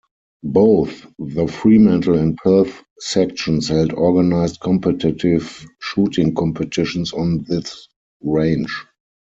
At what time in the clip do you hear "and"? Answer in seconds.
2.17-2.35